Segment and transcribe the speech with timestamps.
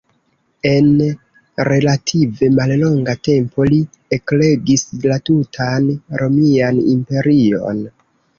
[0.67, 0.87] En
[1.67, 3.83] relative mallonga tempo li
[4.17, 5.93] ekregis la tutan
[6.25, 7.87] Romian Imperion.